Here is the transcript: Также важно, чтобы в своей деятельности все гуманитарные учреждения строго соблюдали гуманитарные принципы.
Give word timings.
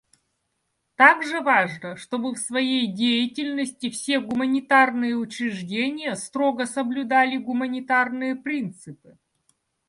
Также 0.95 1.41
важно, 1.41 1.95
чтобы 1.95 2.33
в 2.33 2.39
своей 2.39 2.87
деятельности 2.91 3.91
все 3.91 4.19
гуманитарные 4.19 5.13
учреждения 5.15 6.15
строго 6.15 6.65
соблюдали 6.65 7.37
гуманитарные 7.37 8.35
принципы. 8.35 9.19